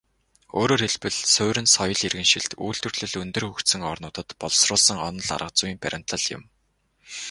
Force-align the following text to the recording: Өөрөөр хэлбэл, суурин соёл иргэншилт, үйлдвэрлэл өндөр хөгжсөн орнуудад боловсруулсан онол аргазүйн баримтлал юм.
Өөрөөр 0.59 0.81
хэлбэл, 0.85 1.17
суурин 1.35 1.67
соёл 1.75 1.99
иргэншилт, 2.07 2.51
үйлдвэрлэл 2.65 3.13
өндөр 3.23 3.43
хөгжсөн 3.47 3.81
орнуудад 3.91 4.29
боловсруулсан 4.41 4.97
онол 5.07 5.29
аргазүйн 5.35 5.77
баримтлал 5.83 6.25
юм. 6.35 6.43